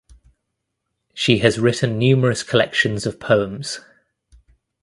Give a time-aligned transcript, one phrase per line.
[1.13, 3.81] She has written numerous collections of poems.